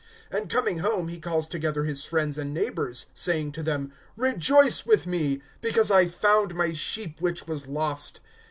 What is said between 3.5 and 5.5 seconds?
to them: Rejoice with me;